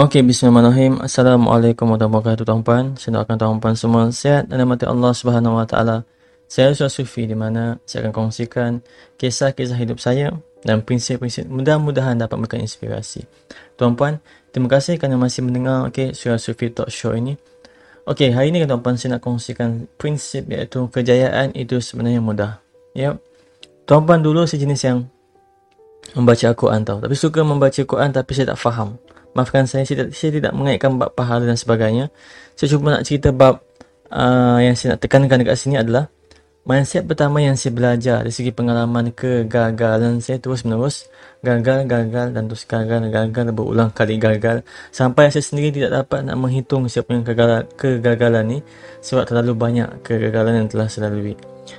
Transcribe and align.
Okey, 0.00 0.24
bismillahirrahmanirrahim. 0.24 1.04
Assalamualaikum 1.04 1.84
warahmatullahi 1.84 2.40
wabarakatuh, 2.40 2.44
tuan-puan. 2.48 2.84
Saya 2.96 3.20
doakan 3.20 3.36
tuan-puan 3.36 3.76
semua 3.76 4.08
sehat 4.08 4.48
dan 4.48 4.64
mati 4.64 4.88
Allah 4.88 5.12
Subhanahu 5.12 5.60
wa 5.60 5.68
taala. 5.68 6.08
Saya 6.48 6.72
Ustaz 6.72 6.96
Sufi 6.96 7.28
di 7.28 7.36
mana 7.36 7.76
saya 7.84 8.08
akan 8.08 8.12
kongsikan 8.16 8.80
kisah-kisah 9.20 9.76
hidup 9.76 10.00
saya 10.00 10.32
dan 10.64 10.80
prinsip-prinsip 10.80 11.44
mudah-mudahan 11.52 12.16
dapat 12.16 12.32
memberikan 12.40 12.64
inspirasi. 12.64 13.28
Tuan-puan, 13.76 14.24
terima 14.56 14.72
kasih 14.72 14.96
kerana 14.96 15.20
masih 15.20 15.44
mendengar 15.44 15.92
okey 15.92 16.16
Surah 16.16 16.40
Sufi 16.40 16.72
Talk 16.72 16.88
Show 16.88 17.12
ini. 17.12 17.36
Okey, 18.08 18.32
hari 18.32 18.56
ini 18.56 18.64
tuan-puan 18.64 18.96
saya 18.96 19.20
nak 19.20 19.28
kongsikan 19.28 19.84
prinsip 20.00 20.48
iaitu 20.48 20.88
kejayaan 20.88 21.52
itu 21.52 21.76
sebenarnya 21.76 22.24
mudah. 22.24 22.56
Ya. 22.96 23.20
Tuan-puan 23.84 24.24
dulu 24.24 24.48
sejenis 24.48 24.80
yang 24.80 25.04
membaca 26.16 26.48
Al-Quran 26.48 26.88
tau. 26.88 27.04
Tapi 27.04 27.12
suka 27.12 27.44
membaca 27.44 27.76
Al-Quran 27.76 28.16
tapi 28.16 28.32
saya 28.32 28.56
tak 28.56 28.64
faham. 28.64 28.96
Maafkan 29.32 29.66
saya, 29.70 29.86
saya 29.86 30.04
tidak, 30.04 30.08
saya 30.16 30.30
tidak 30.34 30.52
mengaitkan 30.54 30.98
bab 30.98 31.14
pahala 31.14 31.46
dan 31.46 31.54
sebagainya. 31.54 32.10
Saya 32.58 32.74
cuma 32.74 32.98
nak 32.98 33.06
cerita 33.06 33.30
bab 33.30 33.62
uh, 34.10 34.58
yang 34.58 34.74
saya 34.74 34.94
nak 34.94 35.00
tekankan 35.06 35.40
dekat 35.40 35.56
sini 35.56 35.78
adalah 35.78 36.10
mindset 36.60 37.08
pertama 37.08 37.40
yang 37.40 37.56
saya 37.56 37.72
belajar 37.72 38.20
dari 38.20 38.34
segi 38.34 38.52
pengalaman 38.52 39.16
kegagalan 39.16 40.20
saya 40.20 40.36
terus 40.36 40.60
menerus 40.68 41.08
gagal, 41.40 41.88
gagal 41.88 42.36
dan 42.36 42.46
terus 42.52 42.68
gagal, 42.68 43.00
gagal 43.08 43.48
berulang 43.56 43.88
kali 43.90 44.20
gagal 44.20 44.60
sampai 44.92 45.32
saya 45.32 45.40
sendiri 45.40 45.72
tidak 45.72 46.04
dapat 46.04 46.28
nak 46.28 46.36
menghitung 46.36 46.84
siapa 46.84 47.16
yang 47.16 47.24
kegagalan, 47.24 47.64
kegagalan 47.80 48.44
ni 48.44 48.58
sebab 49.00 49.24
terlalu 49.24 49.52
banyak 49.56 49.88
kegagalan 50.04 50.64
yang 50.64 50.68
telah 50.68 50.86
saya 50.86 51.08
lalui. 51.08 51.32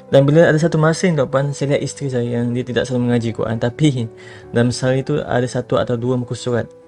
Dan 0.08 0.24
bila 0.24 0.48
ada 0.48 0.56
satu 0.56 0.80
masa 0.80 1.12
yang 1.12 1.20
tuan 1.20 1.52
saya 1.52 1.76
lihat 1.76 1.82
isteri 1.84 2.08
saya 2.08 2.42
yang 2.42 2.56
dia 2.56 2.64
tidak 2.64 2.88
selalu 2.88 3.12
mengaji 3.12 3.30
Quran 3.36 3.58
tapi 3.60 4.08
dalam 4.50 4.72
sehari 4.74 5.04
itu 5.06 5.20
ada 5.20 5.46
satu 5.46 5.78
atau 5.78 6.00
dua 6.00 6.16
muka 6.16 6.34
surat 6.34 6.81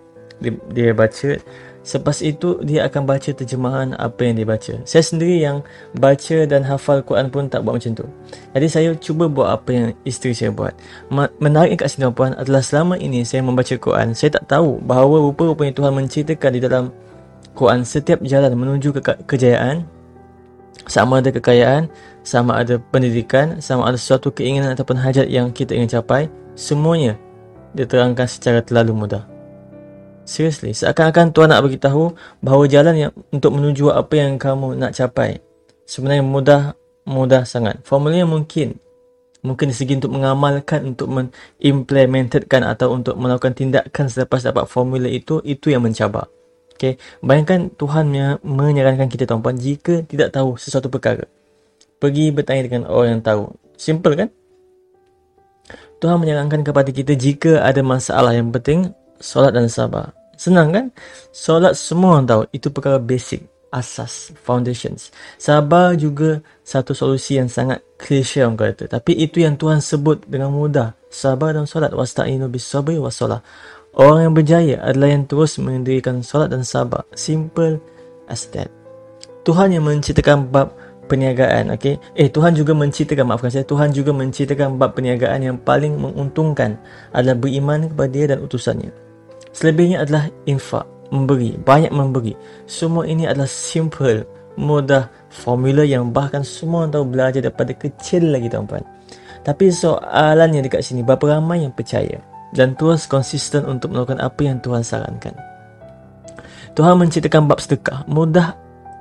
dia, 0.44 0.52
dia 0.76 0.92
baca. 0.92 1.40
Selepas 1.84 2.24
itu 2.24 2.64
dia 2.64 2.88
akan 2.88 3.04
baca 3.04 3.28
terjemahan 3.36 3.92
apa 4.00 4.24
yang 4.24 4.40
dia 4.40 4.48
baca. 4.48 4.74
Saya 4.88 5.04
sendiri 5.04 5.44
yang 5.44 5.60
baca 6.00 6.48
dan 6.48 6.64
hafal 6.64 7.04
Quran 7.04 7.28
pun 7.28 7.52
tak 7.52 7.68
buat 7.68 7.76
macam 7.76 7.92
tu. 7.92 8.08
Jadi 8.56 8.68
saya 8.72 8.90
cuba 8.96 9.28
buat 9.28 9.52
apa 9.52 9.70
yang 9.76 9.88
isteri 10.08 10.32
saya 10.32 10.56
buat. 10.56 10.72
Menarik 11.44 11.84
kat 11.84 11.92
sini 11.92 12.08
puan 12.16 12.40
adalah 12.40 12.64
selama 12.64 12.96
ini 12.96 13.28
saya 13.28 13.44
membaca 13.44 13.76
Quran 13.76 14.16
Saya 14.16 14.40
tak 14.40 14.48
tahu 14.48 14.80
bahawa 14.80 15.28
rupa-rupanya 15.28 15.76
Tuhan 15.76 15.92
menceritakan 15.92 16.52
di 16.56 16.62
dalam 16.64 16.86
Quran 17.52 17.84
Setiap 17.84 18.24
jalan 18.24 18.56
menuju 18.56 18.96
ke 18.96 19.02
kejayaan. 19.28 19.84
Sama 20.88 21.20
ada 21.20 21.36
kekayaan 21.36 21.92
Sama 22.24 22.64
ada 22.64 22.80
pendidikan 22.80 23.60
Sama 23.60 23.92
ada 23.92 24.00
sesuatu 24.00 24.32
keinginan 24.32 24.72
ataupun 24.72 24.96
hajat 24.96 25.28
yang 25.28 25.52
kita 25.52 25.76
ingin 25.76 26.00
capai. 26.00 26.32
Semuanya 26.56 27.20
diterangkan 27.76 28.30
secara 28.30 28.64
terlalu 28.64 28.96
mudah 28.96 29.33
Seriously, 30.24 30.72
seakan-akan 30.72 31.36
Tuhan 31.36 31.52
nak 31.52 31.64
beritahu 31.68 32.16
bahawa 32.40 32.64
jalan 32.72 32.96
yang 32.96 33.12
untuk 33.32 33.52
menuju 33.60 33.92
apa 33.92 34.14
yang 34.16 34.40
kamu 34.40 34.80
nak 34.80 34.96
capai 34.96 35.44
sebenarnya 35.84 36.24
mudah 36.24 36.62
mudah 37.04 37.44
sangat. 37.44 37.84
Formulanya 37.84 38.24
mungkin 38.24 38.80
mungkin 39.44 39.70
dari 39.70 39.76
segi 39.76 40.00
untuk 40.00 40.16
mengamalkan 40.16 40.96
untuk 40.96 41.12
mengimplementkan 41.12 42.64
atau 42.64 42.96
untuk 42.96 43.20
melakukan 43.20 43.52
tindakan 43.52 44.08
selepas 44.08 44.40
dapat 44.40 44.66
formula 44.72 45.12
itu 45.12 45.44
itu 45.44 45.68
yang 45.68 45.84
mencabar. 45.84 46.32
Okay, 46.74 46.98
bayangkan 47.24 47.70
Tuhan 47.76 48.12
menyarankan 48.44 49.08
kita 49.08 49.30
tuan-puan 49.30 49.56
jika 49.56 50.04
tidak 50.08 50.34
tahu 50.36 50.56
sesuatu 50.58 50.90
perkara. 50.90 51.28
Pergi 52.02 52.34
bertanya 52.34 52.68
dengan 52.68 52.84
orang 52.92 53.20
yang 53.20 53.24
tahu. 53.24 53.56
Simple 53.80 54.16
kan? 54.20 54.30
Tuhan 56.04 56.20
menyarankan 56.20 56.68
kepada 56.68 56.92
kita 56.92 57.16
jika 57.16 57.64
ada 57.64 57.80
masalah 57.80 58.36
yang 58.36 58.52
penting 58.52 58.92
solat 59.20 59.54
dan 59.54 59.70
sabar. 59.70 60.14
Senang 60.38 60.74
kan? 60.74 60.86
Solat 61.30 61.78
semua 61.78 62.20
orang 62.20 62.28
tahu. 62.28 62.42
Itu 62.52 62.74
perkara 62.74 62.98
basic. 62.98 63.46
Asas. 63.74 64.30
Foundations. 64.46 65.10
Sabar 65.42 65.98
juga 65.98 66.46
satu 66.62 66.94
solusi 66.94 67.42
yang 67.42 67.50
sangat 67.50 67.82
klise 67.98 68.46
orang 68.46 68.58
kata. 68.58 68.86
Tapi 68.86 69.18
itu 69.18 69.42
yang 69.42 69.58
Tuhan 69.58 69.82
sebut 69.82 70.26
dengan 70.30 70.54
mudah. 70.54 70.94
Sabar 71.10 71.58
dan 71.58 71.66
solat. 71.66 71.94
Wasta'inu 71.94 72.50
bis 72.50 72.66
sabri 72.66 73.02
wa 73.02 73.10
solat. 73.10 73.42
Orang 73.94 74.26
yang 74.26 74.34
berjaya 74.34 74.82
adalah 74.82 75.14
yang 75.14 75.26
terus 75.30 75.62
mendirikan 75.62 76.26
solat 76.26 76.50
dan 76.54 76.66
sabar. 76.66 77.06
Simple 77.14 77.78
as 78.30 78.50
that. 78.54 78.70
Tuhan 79.44 79.76
yang 79.76 79.86
menceritakan 79.86 80.50
bab 80.50 80.72
perniagaan. 81.06 81.76
Okay? 81.76 82.00
Eh, 82.18 82.30
Tuhan 82.32 82.56
juga 82.58 82.72
menceritakan, 82.74 83.26
maafkan 83.28 83.52
saya, 83.52 83.66
Tuhan 83.68 83.92
juga 83.92 84.12
menceritakan 84.16 84.80
bab 84.80 84.96
perniagaan 84.98 85.40
yang 85.44 85.58
paling 85.62 85.96
menguntungkan 86.00 86.80
adalah 87.12 87.38
beriman 87.38 87.92
kepada 87.92 88.10
dia 88.10 88.26
dan 88.34 88.40
utusannya. 88.42 88.92
Selebihnya 89.54 90.02
adalah 90.02 90.32
infak, 90.50 90.88
memberi, 91.14 91.60
banyak 91.62 91.94
memberi. 91.94 92.34
Semua 92.66 93.06
ini 93.06 93.30
adalah 93.30 93.48
simple, 93.48 94.26
mudah 94.58 95.10
formula 95.30 95.86
yang 95.86 96.10
bahkan 96.10 96.42
semua 96.42 96.86
orang 96.86 96.94
tahu 96.94 97.06
belajar 97.06 97.42
daripada 97.46 97.74
kecil 97.78 98.34
lagi 98.34 98.50
tuan-tuan. 98.50 98.82
Tapi 99.44 99.70
soalannya 99.70 100.64
dekat 100.64 100.82
sini, 100.82 101.04
berapa 101.04 101.38
ramai 101.38 101.68
yang 101.68 101.76
percaya 101.76 102.18
dan 102.56 102.78
terus 102.80 103.10
konsisten 103.10 103.66
untuk 103.66 103.92
melakukan 103.92 104.22
apa 104.22 104.42
yang 104.46 104.58
Tuhan 104.62 104.86
sarankan. 104.86 105.36
Tuhan 106.74 106.98
menceritakan 106.98 107.46
bab 107.46 107.62
sedekah, 107.62 108.02
mudah 108.10 108.58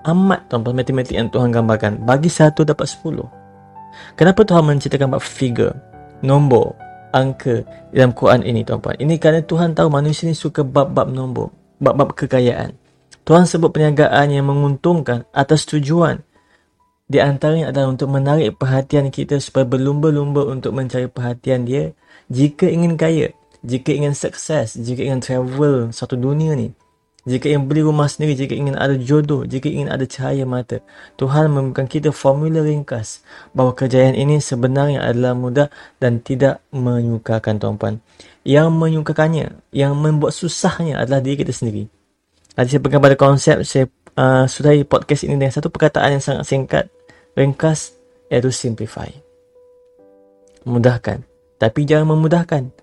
amat 0.07 0.51
tuan-tuan 0.51 0.77
matematik 0.77 1.15
yang 1.15 1.29
Tuhan 1.31 1.51
gambarkan. 1.55 2.03
Bagi 2.03 2.31
satu 2.31 2.67
dapat 2.67 2.91
sepuluh. 2.91 3.27
Kenapa 4.17 4.43
Tuhan 4.43 4.65
menceritakan 4.65 5.19
bab 5.19 5.23
figure, 5.23 5.77
nombor, 6.25 6.73
angka 7.13 7.63
dalam 7.93 8.17
Quran 8.17 8.41
ini 8.43 8.65
tuan-tuan. 8.65 8.97
Ini 8.99 9.21
kerana 9.21 9.45
Tuhan 9.45 9.77
tahu 9.77 9.89
manusia 9.93 10.27
ni 10.27 10.35
suka 10.35 10.65
bab-bab 10.65 11.13
nombor, 11.13 11.53
bab-bab 11.79 12.17
kekayaan. 12.17 12.75
Tuhan 13.23 13.47
sebut 13.47 13.71
perniagaan 13.71 14.35
yang 14.35 14.51
menguntungkan 14.51 15.29
atas 15.31 15.63
tujuan 15.71 16.19
di 17.13 17.21
antaranya 17.21 17.69
adalah 17.69 17.93
untuk 17.93 18.09
menarik 18.09 18.57
perhatian 18.57 19.13
kita 19.13 19.37
supaya 19.37 19.69
berlumba-lumba 19.69 20.49
untuk 20.49 20.73
mencari 20.73 21.13
perhatian 21.13 21.69
dia 21.69 21.93
jika 22.33 22.65
ingin 22.65 22.97
kaya, 22.97 23.37
jika 23.61 23.93
ingin 23.93 24.17
sukses, 24.17 24.81
jika 24.81 25.05
ingin 25.05 25.21
travel 25.21 25.93
satu 25.93 26.17
dunia 26.17 26.57
ni. 26.57 26.73
Jika 27.23 27.47
ingin 27.47 27.71
beli 27.71 27.87
rumah 27.87 28.11
sendiri, 28.11 28.35
jika 28.35 28.59
ingin 28.59 28.75
ada 28.75 28.99
jodoh, 28.99 29.47
jika 29.47 29.71
ingin 29.71 29.87
ada 29.87 30.03
cahaya 30.11 30.43
mata, 30.43 30.83
Tuhan 31.15 31.55
memberikan 31.55 31.87
kita 31.87 32.11
formula 32.11 32.67
ringkas 32.67 33.23
bahawa 33.55 33.79
kejayaan 33.79 34.19
ini 34.19 34.43
sebenarnya 34.43 35.07
adalah 35.07 35.39
mudah 35.39 35.71
dan 36.03 36.19
tidak 36.19 36.59
menyukakan 36.75 37.63
tuan-puan. 37.63 38.03
Yang 38.43 38.75
menyukakannya, 38.75 39.55
yang 39.71 39.95
membuat 39.95 40.35
susahnya 40.35 40.99
adalah 40.99 41.23
diri 41.23 41.47
kita 41.47 41.55
sendiri. 41.55 41.87
Jadi 42.59 42.69
saya 42.75 42.83
pegang 42.83 42.99
pada 42.99 43.15
konsep, 43.15 43.63
saya 43.63 43.87
uh, 44.19 44.51
sudahi 44.51 44.83
podcast 44.83 45.23
ini 45.23 45.39
dengan 45.39 45.55
satu 45.55 45.71
perkataan 45.71 46.19
yang 46.19 46.25
sangat 46.27 46.43
singkat, 46.51 46.85
ringkas, 47.39 47.95
iaitu 48.35 48.51
simplify. 48.51 49.07
Mudahkan. 50.67 51.23
Tapi 51.63 51.87
jangan 51.87 52.19
memudahkan. 52.19 52.75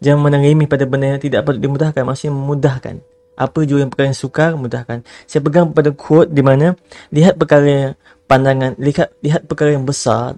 Jangan 0.00 0.32
menangimi 0.32 0.64
pada 0.64 0.88
benda 0.88 1.12
yang 1.12 1.20
tidak 1.20 1.44
perlu 1.44 1.60
dimudahkan, 1.60 2.08
maksudnya 2.08 2.32
memudahkan 2.32 3.19
apa 3.40 3.64
juga 3.64 3.88
yang 3.88 3.90
perkara 3.90 4.12
yang 4.12 4.20
sukar 4.20 4.50
mudahkan. 4.52 5.00
Saya 5.24 5.40
pegang 5.40 5.72
pada 5.72 5.88
quote 5.96 6.28
di 6.28 6.44
mana 6.44 6.76
lihat 7.08 7.40
perkara 7.40 7.96
pandangan 8.28 8.76
lihat 8.76 9.16
lihat 9.24 9.48
perkara 9.48 9.72
yang 9.72 9.88
besar 9.88 10.36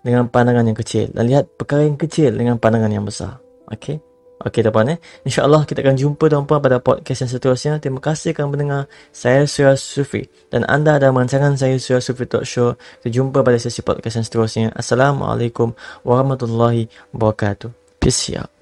dengan 0.00 0.32
pandangan 0.32 0.64
yang 0.64 0.78
kecil 0.78 1.12
dan 1.12 1.28
lihat 1.28 1.44
perkara 1.60 1.84
yang 1.84 2.00
kecil 2.00 2.32
dengan 2.32 2.56
pandangan 2.56 2.88
yang 2.88 3.04
besar. 3.04 3.36
Okey? 3.68 4.00
Okey 4.36 4.60
tuan-puan 4.64 4.96
eh? 4.96 4.98
Insyaallah 5.24 5.64
kita 5.64 5.80
akan 5.80 5.96
jumpa 5.96 6.28
tuan-puan 6.28 6.60
pada 6.60 6.80
podcast 6.80 7.24
yang 7.26 7.32
seterusnya. 7.32 7.72
Terima 7.80 8.00
kasih 8.00 8.32
kerana 8.36 8.52
mendengar 8.52 8.80
saya 9.12 9.44
Surya 9.48 9.76
Sufi. 9.76 10.28
Dan 10.52 10.64
anda 10.68 10.96
ada 10.96 11.08
merancangan 11.12 11.56
saya 11.56 11.76
Surya 11.80 12.00
Sufi 12.00 12.24
Talk 12.28 12.44
Show 12.44 12.76
kita 13.00 13.08
jumpa 13.12 13.44
pada 13.44 13.56
sesi 13.60 13.80
podcast 13.80 14.22
yang 14.22 14.26
seterusnya. 14.28 14.66
Assalamualaikum 14.76 15.72
warahmatullahi 16.04 16.88
wabarakatuh. 17.16 17.72
Peace 17.98 18.36
out 18.36 18.55